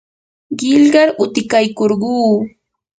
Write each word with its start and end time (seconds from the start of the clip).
qillqar 0.59 1.09
utikaykurquu. 1.23 2.11